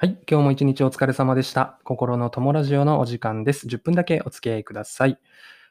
[0.00, 0.10] はい。
[0.30, 1.80] 今日も一日お疲れ様でした。
[1.82, 3.66] 心の友ラジオのお時間です。
[3.66, 5.18] 10分だけお付き合いください。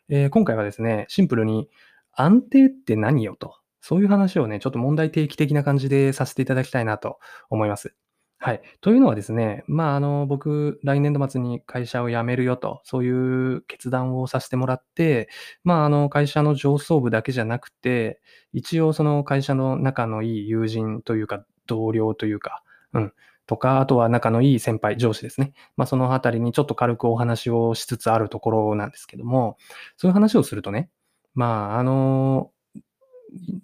[0.09, 1.69] えー、今回はですね、シンプルに
[2.11, 7.19] 安定って何よと、そういう話をね、ちょっと問題提起的な感じでさせていただきたいなと
[7.49, 7.95] 思います。
[8.37, 8.61] はい。
[8.81, 15.29] というのはですね、まあ、あの、僕、来年度末に会社を辞めるよと、そういう決断をさせてもらって、
[15.63, 18.19] まあ、あの、会社の上層部だけじゃなくて、
[18.51, 23.13] 一応その会社の仲のいい友人というか、同僚というか、うん、
[23.47, 25.53] とか、あとは仲のいい先輩、上司ですね。
[25.77, 29.57] まあ、そのあたりにちょっと軽くお話をしつつあるところなんですけども、
[29.95, 30.89] そういう話をするとね、
[31.33, 32.51] まあ、あの、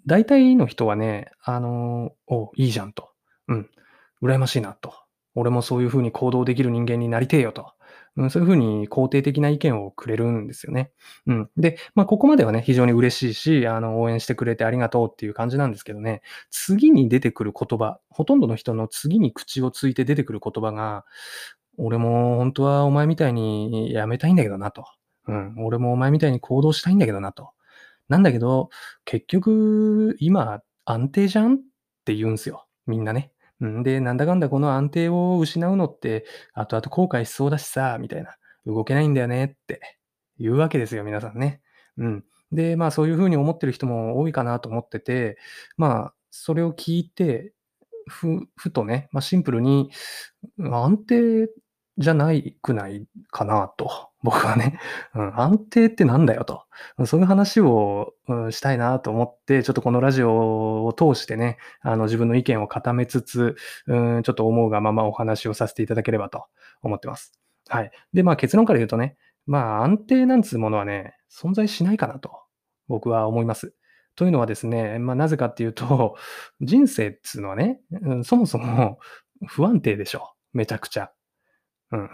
[0.06, 3.10] 大体の人はね、あの、お、いいじゃんと。
[3.48, 3.70] うん、
[4.22, 4.94] 羨ましいなと。
[5.34, 7.73] 俺もそういうふうに行動できる人間になりてえよと。
[8.16, 10.92] うん、そういうふうに肯定的な意見をくれるんですよね。
[11.26, 11.50] うん。
[11.56, 21.04] で、まあ、ここまではね、非常に嬉しいし、あの、応援してくれてありがとうっていう感じなんですけどね、次に出てくる言葉、ほとんどの人の次に口をついて出てくる言葉が、
[21.76, 24.84] 俺も本当はお前みたいにやめたいんだけどなと。
[25.26, 25.54] うん。
[25.64, 27.50] 俺もお前みたいに行動したいんだけどなと。
[28.08, 28.68] なんだけど、
[29.04, 31.58] 結局、今、安定じゃんっ
[32.04, 32.66] て言うんすよ。
[32.86, 33.32] みんなね。
[33.60, 38.36] うん、で、なんだかんだこの安定を失うのって、後々後悔しそうだしさ、みたいな。
[38.66, 39.80] 動けないんだよねって
[40.38, 41.60] 言うわけですよ、皆さんね。
[41.98, 42.24] うん。
[42.52, 45.36] で、まあそういうふうに思ってる人も多いかなと思ってて、
[45.76, 47.52] まあそれを聞いて、
[48.08, 49.90] ふ、ふとね、まあシンプルに
[50.58, 51.48] 安定
[51.98, 54.10] じゃないくないかなと。
[54.24, 54.78] 僕はね、
[55.14, 56.64] うん、安定ってなんだよと。
[57.04, 63.54] そういう話を、うん、したいなと思って、ちょっとこのラジオを通してね、あの自分の意見を固めつつ、
[63.86, 66.46] うん、ちょっと思うがままお話をさせていただければと
[66.82, 67.38] 思ってます。
[67.68, 67.90] はい。
[68.14, 72.32] で、まあ結論から言うとね、まあ安定なんつうものはね、存在しないかなと
[72.88, 73.74] 僕は思います。
[74.16, 76.16] というのはですね、まあなぜかっていうと、
[76.62, 78.98] 人生っつうのはね、うん、そもそも
[79.46, 80.32] 不安定でしょ。
[80.54, 81.10] めちゃくちゃ。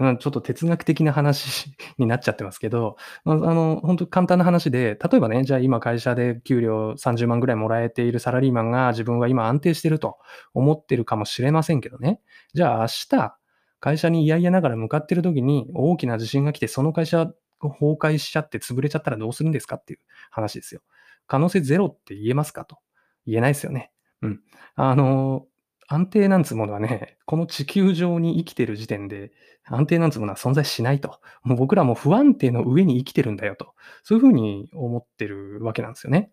[0.00, 10.18] うん、ちょっと哲学的な話になっちゃってますけど、あの、本当簡単な話で、例えばね、じゃあ今会社で給料30万ぐらいもらえているサラリーマンが自分は今安定してると
[10.52, 12.20] 思ってるかもしれませんけどね。
[12.52, 13.36] じゃあ明日、
[13.80, 17.26] 会社に嫌々ながら向かってる時に大きな地震が来て、その会社
[17.60, 20.82] 崩壊しちゃって潰れちゃったらどうするんですかっていう話ですよ。
[21.26, 22.78] 可能性ゼロって言えますかと。
[23.26, 23.92] 言えないですよね。
[24.22, 24.40] うん。
[24.74, 25.46] あの、
[25.92, 29.32] 安定なんつうものはね、 この地球上に生きてる時点で、
[29.64, 31.20] 安定なんつうものは存在しないと。
[31.42, 33.74] もう僕らも不安定の上に生きてるんだよと。
[34.04, 36.30] そういうふうに思ってるわけなんですよね。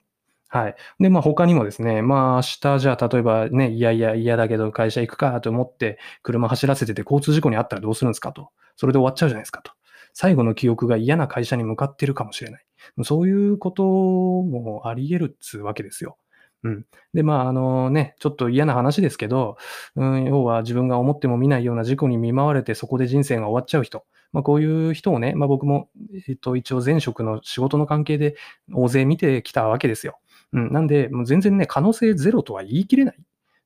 [0.47, 0.75] はい。
[0.99, 8.51] で、まあ他にもですね、まあ明日じゃあ例えばね、いやいや嫌だけど会社行くかと思って車走らせてて交通事故にあったらどうするんですかと。
[8.75, 9.71] それで終わっちゃうじゃないですかと。
[10.13, 12.65] 最後の記憶が嫌な会社に向かってるかもしれない。
[13.03, 16.17] そういうこともあり得るっつうわけですよ。
[16.63, 16.85] うん。
[17.13, 19.57] で、まあ、あのね、ちょっと嫌な話ですけど、
[19.95, 24.05] うん、要は自分が思っても見ないような事故に見舞われて、そこで人生が終わっちゃう人。
[24.33, 25.89] まあ、こういう人をね、まあ、僕も、
[26.27, 28.35] えっと、一応前職の仕事の関係で
[28.73, 30.19] 大勢見てきたわけですよ。
[30.53, 30.71] うん。
[30.71, 33.19] なんで、もう全然ね、可能性ゼロとは言い切れない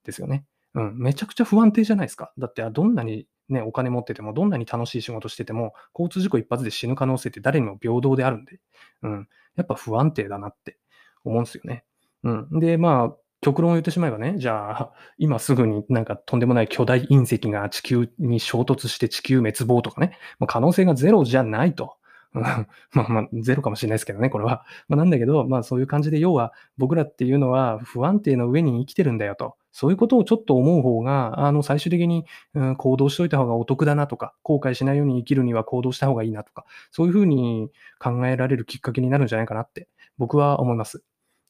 [0.03, 0.45] ですよね。
[0.73, 0.99] うん。
[0.99, 2.31] めちゃくちゃ不安定じゃないですか。
[2.37, 8.59] だって、どんなにね、お金持ってても、どんなに楽しい仕事してても、交通事故一発で死ぬ可能性って誰にも平等であるんで、
[9.03, 9.27] うん。
[9.55, 10.77] やっぱ不安定だなって
[11.23, 11.83] 思うんですよね。
[12.23, 12.59] うん。
[12.59, 21.95] で、まあ、極論を言ってしまえばね、じゃあ、今すぐになんかとんでもない巨大隕石が地球に衝突して地球滅亡とかね、まあ、可能性がゼロじゃないと。
[22.33, 24.63] まあまあ、ゼロかもしれないですけどね、これは。
[24.87, 29.55] まあ、なんだけど、まあそういう感じで、要は僕らっていうのは不安定の上に生きてるんだよと。
[29.73, 41.03] そういうことをちょっと思う方が、あの、最終的に、うん、行動しといた方がお得だなとか、後悔しないように生きるには行動した方がいいなとか、そういうふうに考えられるきっかけになるんじゃないかなって、僕は思います。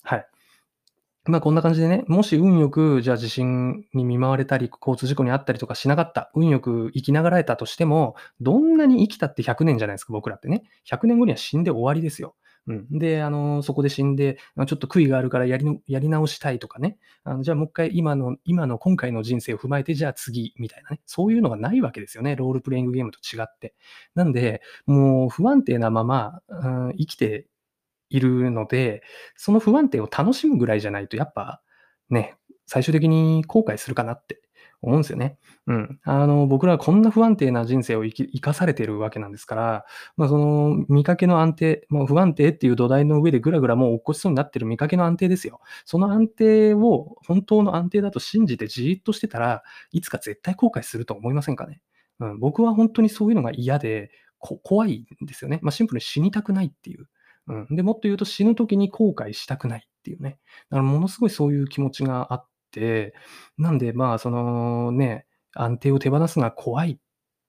[0.04, 0.28] はい。
[1.26, 10.64] まあこんな感じでね、もし運よく、じゃあ地震に見舞われたり、交通事故にあったりとかしなかった、運よく生きながらえたとしても、どんなに生きたって100年じゃないですか、僕らってね。
[10.90, 12.36] 100年後には死んで終わりですよ。
[12.68, 12.88] うん。
[12.98, 14.38] で、あの、そこで死んで、
[14.68, 16.98] ちょっと悔いがあるからやりのやり直したいとかね。
[17.24, 21.02] あのじゃあもう一回今の、今の今回の人生を踏まえて、じゃあ次、みたいなね。
[21.06, 22.36] そういうのがないわけですよね。
[22.36, 23.76] ロールプレイングゲームと違って。
[24.16, 27.48] なんで、もう不安定なまま、うん、生きて
[28.12, 29.02] いるので、
[29.36, 31.62] その不安定を楽しむぐらいじゃないと、やっぱ
[32.10, 32.36] ね、
[32.68, 34.42] 最終的に後悔するかなって
[34.82, 35.38] 思うんですよね。
[35.68, 36.00] うん。
[36.04, 39.86] あの、僕らはこんな不安定な人生を生き生かされてるわけなんですから、
[40.18, 45.62] まあ、その見かけの安定、もう不安定っていう土台の上でぐらぐらもう落っこちそうになってる見かけの安定ですよ。
[45.86, 51.82] その安定を本当の安定だと信じてじーっとしてたらいつか絶対後悔すると思いませんかね。
[52.20, 54.12] うん、僕は本当にそういうのが嫌で、
[54.64, 55.60] 怖いんですよね。
[55.62, 57.08] まあ、シンプルに死にたくないっていう。
[57.48, 57.76] うん。
[57.76, 60.40] で、もっと言うと死ぬ時に後悔したくないっていうね。
[60.70, 63.14] だからものすごいそういう気持ちがあって、
[63.58, 66.98] なんでまあそのね、安定を手放すのは怖いっ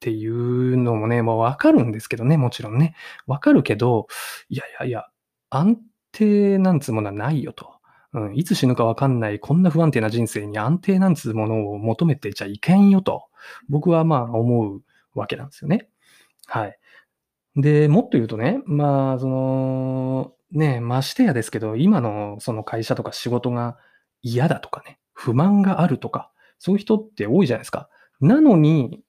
[0.00, 2.94] ていうのもね、もうわかるんですけどね、もちろんね。
[3.26, 4.06] わかるけど、
[4.48, 5.06] いやいやいや、
[5.50, 5.78] 安
[6.12, 7.72] 定なんつうものはないよと。
[8.14, 13.24] うん、いつ死ぬかわかんない、こんな不安定な人生に安定なんつうものを求めてちゃいけんよと、
[13.68, 14.82] 僕はまあ思う
[15.14, 15.88] わけなんですよね。
[16.46, 16.78] はい。
[17.56, 23.76] で、もっと言うとね、まあ、その、ね、ましてやですけど、今のその会社とか仕事が
[24.22, 27.88] 嫌だとかね、不満があるとか、そういう人って多いじゃないですか。
[28.20, 29.00] なのに、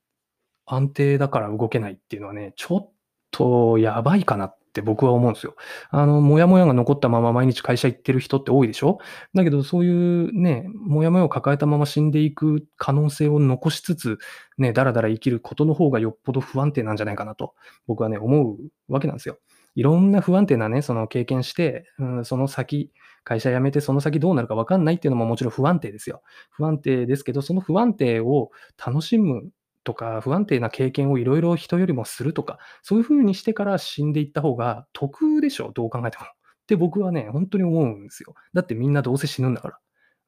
[0.66, 2.92] 安定だから動けないっていうのはね、ちょっ
[3.32, 5.56] とやばいかなっって僕は思うんですよ。
[5.92, 8.98] あの、もやもやが残ったまま毎日会社行ってる人って多いでしょ？
[9.36, 14.18] だけど、そういうね、もやもやを抱えたまま死んでいく可能性を残しつつ、
[14.58, 17.54] ね、だらだら生きることの方がよっぽど不安定なんじゃないかなと、
[17.86, 19.38] 僕はね、思うわけなんですよ。
[19.76, 22.92] いろんな不安定なね、その経験して、うん、その先、
[23.24, 26.24] 会社辞めてその先どうなるか分かんないっていうのももちろん不安定ですよ。
[26.50, 28.50] 不安定ですけど、その不安定を
[28.86, 29.50] 楽しむ
[29.84, 36.26] とか、不安定な経験をいろいろ人よりもするとか、そういう風にしてから死んでいった方が得でしょ、どう考えても。
[36.26, 38.36] って僕はね、本当に思うんですよ。
[38.54, 39.80] だってみんなどうせ死ぬんだから。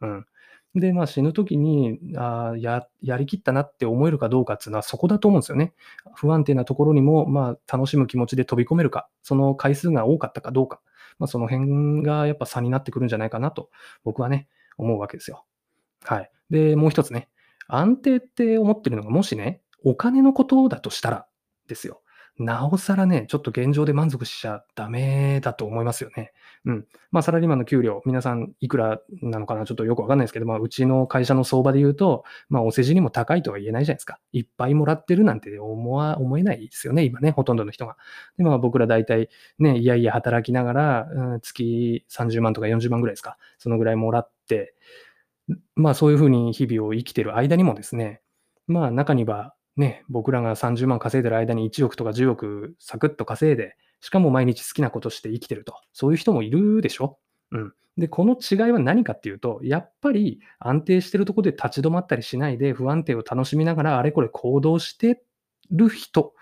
[0.02, 0.25] うん。
[0.75, 5.74] で、まあ死ぬ時に、あや、やりきったなって思えるかどうかっていうのはそこだと思うんですよね。
[6.16, 10.81] 不安定なところにも、まあ楽しむ気持ちで飛び込めるか、その回数が多かったかどうか、
[11.18, 13.69] まあその辺がやっぱ差になってくるんじゃないかなと、
[14.04, 15.46] 僕はね、思うわけですよ。
[16.04, 16.31] はい。
[16.50, 17.30] で、もう一つね、
[17.67, 21.27] 安定って思ってるのが、もしね、お金のことだとしたら
[21.67, 22.01] ですよ。
[22.38, 26.33] なおさらね、ちょっと現状で満足しちゃダメだと思いますよね。
[26.65, 26.85] うん。
[27.09, 34.19] まあ、サラリーマンの給料、皆さんいくらなのかな、ちょっとよくわかんないですけど、まあ、うちの会社の相場で言うと、まあ、お世辞にも高いとは言えないじゃないですか。
[34.33, 37.95] いっぱいもらってるなんて思わ、思えないですよね、今ね、ほとんどの人が。
[38.38, 43.38] で、まあ、僕ら大体ね、いやいや働きながら、うん、月30万とか40万ぐらいですか。
[43.59, 44.75] そのぐらいもらって、
[45.75, 48.21] まあ、そういうふうに日々を生きてる間にもですね、
[48.68, 55.75] まあ、中には、ね、僕らが30万稼いでる間に1億とか10億サクッと稼いで、しかも毎日好きなことして生きてると。
[55.94, 57.18] そういう人もいるでしょ？
[57.51, 57.74] うん。
[57.97, 65.24] で、この違いは何かっていうと、やっぱり安定してるとこで立ち止まったりしないで不安定を楽しみながらあれこれ行動して
[65.71, 66.33] る人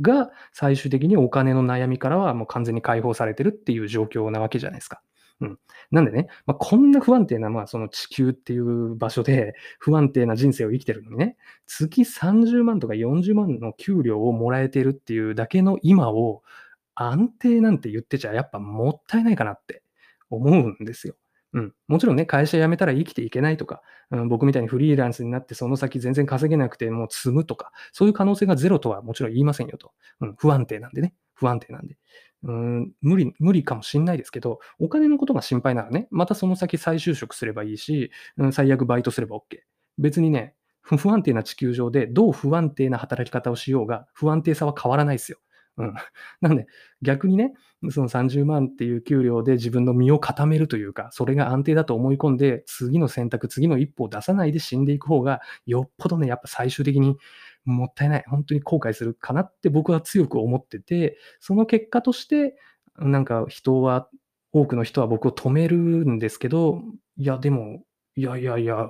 [0.00, 5.00] が最終的にお金の悩みからはもう完全に解放されてるっていう状況なわけじゃないですか。
[5.40, 5.58] うん。
[5.90, 11.36] なんでね、まあ、こんな不安定な、まあ、その地球っていう場所で不安定な人生を生きてるのにね、
[11.66, 16.42] 月30万とか40万の給料をもらえてるっていうだけの今を
[16.94, 19.82] 安定なんて言ってちゃやっぱもったいないかなって
[20.30, 21.16] 思うんですよ。
[21.52, 21.74] うん。
[21.88, 29.92] もちろんね、会社辞めたら生きていけないとか、うん、僕みたいにフリーランスになってその先全然稼げなくてもう積むとか、そういう可能性がゼロとはもちろん言いませんよと。
[30.20, 31.14] うん、不安定なんでね。
[31.36, 31.96] 不安定なんで。
[32.42, 39.60] うん、無理、無理かもしんないですけど、お金のことが心配ならね、またその先再就職すればいいし、うん、最悪バイトすれば OK。
[39.98, 45.38] 別にね、不安定な地球上でどう不安定な働き方をしようが、不安定さは変わらないですよ。
[45.78, 45.94] うん。
[46.40, 46.66] なので、
[47.02, 47.52] 逆にね、
[47.90, 57.16] その30万っていう給料で自分の身を固めるというか、それが安定だと思い込んで、次の選択、次の一歩を出さないで死んでいく方が、よっぽどね、やっぱ最終的に
[57.66, 58.24] もったいない。
[58.26, 62.56] 本当に後悔するかなって僕は強く思ってて、その結果として、
[62.98, 64.08] なんか人は、
[64.52, 66.80] 多くの人は僕を止めるんですけど、
[67.18, 67.82] いや、でも、
[68.14, 68.88] いやいやいや、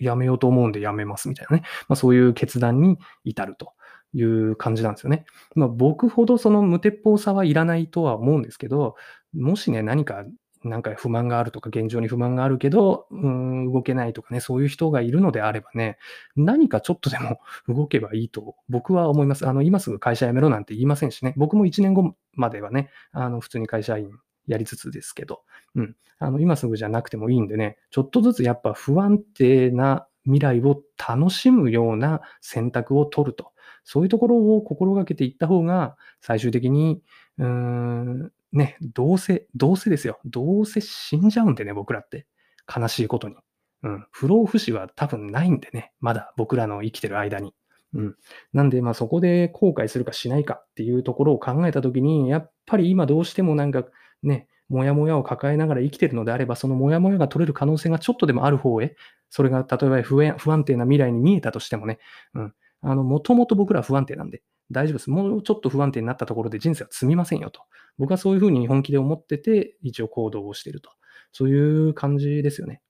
[0.00, 1.62] やめようと思うんでやめますみたいなね。
[1.88, 3.74] まあ、そういう決断に至ると
[4.12, 5.24] いう感じなんですよね。
[5.54, 8.96] まあ、僕ほどその無鉄砲さはいらないとは思うんですけど、
[9.34, 10.24] もしね、何か
[10.64, 15.98] なんか不満があるとか、現状に不満があるけど、うん、動けないとかね、そういう人がいるのであればね、
[16.36, 19.46] 何かちょっとでも 動けばいいと僕は思います。
[19.46, 24.10] あの、今すぐ会社辞めろなんて言いませんしね、僕も1年後まではね、あの、普通に会社員
[24.46, 25.42] やりつつですけど、
[25.74, 33.52] うん、あの、今すぐじゃなくてもいいんでね、ちょっとずつやっぱ不安定な未来を楽しむような選択を取ると。
[33.84, 37.02] そういうところを心がけていった方が、最終的に、
[37.38, 40.20] うーん、ね、どうせ、どうせですよ。
[40.24, 42.26] どうせ死んじゃうんでね、僕らって。
[42.74, 43.34] 悲しいことに。
[43.82, 44.06] うん。
[44.12, 45.92] 不老不死は多分ないんでね。
[46.00, 47.52] まだ僕らの生きてる間に。
[47.94, 48.16] うん。
[48.52, 53.84] なんで、まあそこで後悔するかしないかっていうところを考えたときに、やっぱり今どうしてもなんか
[54.22, 58.96] ね、もやもやを抱えながら生きてるのであれば、そのもやもやが取れる可能性がちょっとでもある方へ、
[59.30, 61.98] それが例えば不安定な未来に見えたとしてもね、
[62.34, 62.54] うん。
[62.82, 65.10] あの、もともと僕ら不安定なんで、大丈夫です。
[65.10, 67.62] もうちょっと不安定になったところで人生は積みませんよと。
[67.98, 70.90] 僕はそういうふうに本気で思ってて、一応行動をしていると。
[71.32, 72.80] そういう感じですよね。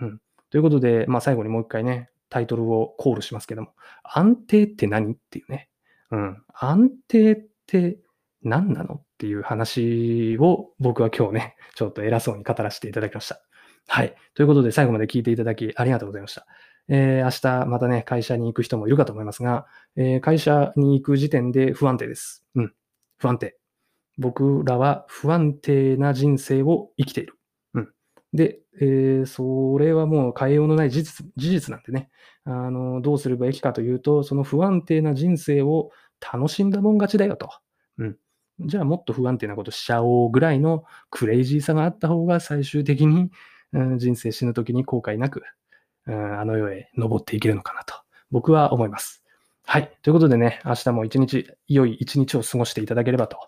[0.00, 0.20] うん。
[0.50, 5.68] ということで、まあ最後にもう一回ね、タイトルをコールしますけども、安定って何っていうね。
[6.10, 6.42] うん。
[6.52, 7.98] 安定って
[8.42, 13.40] 何なのっていう話を僕は今日ね、ちょっと偉そうに語らせていただきました。
[13.86, 14.14] はい。
[14.34, 16.46] ということで最後まで聞いていただきありがとうございました。
[16.92, 22.44] えー、明日またね、会社に行く人もいるかと思いますが、えー、会社に行く時点で不安定です。
[22.56, 22.74] うん。
[23.16, 23.56] 不安定。
[24.18, 27.38] 僕らは不安定な人生を生きている。
[27.74, 27.92] うん。
[28.32, 32.10] で、えー、それはもう変えようのない事実、事実なんでね。
[32.44, 37.50] あの、どうすればいいかというと、その不安定な人生を楽しんだもん勝ちだよと。
[37.98, 38.16] うん。
[38.60, 43.30] じゃあもっと不安定なことしちゃおうぐらいのクレイジーさがあった方が最終的に、
[43.72, 45.42] うん、人生死ぬ時に後悔なく
[46.06, 47.94] あの世へ登っていけるのかなと、
[48.30, 49.24] 僕は思います。
[49.64, 49.92] はい。
[50.02, 53.38] ということでね、明日も一日、良い一日を過ごしていただければと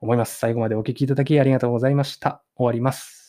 [0.00, 0.38] 思います。
[0.38, 2.42] 最後までお聴きいただきありがとうございました。
[2.56, 3.19] 終わります。